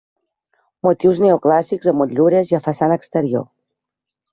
Motius 0.87 1.21
neoclàssics 1.25 1.93
a 1.93 1.95
motllures 2.01 2.55
i 2.57 2.61
a 2.61 2.65
façana 2.71 3.03
exterior. 3.05 3.51